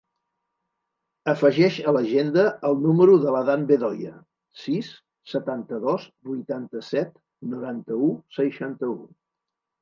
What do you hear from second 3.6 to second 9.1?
Bedoya: sis, setanta-dos, vuitanta-set, noranta-u, seixanta-u.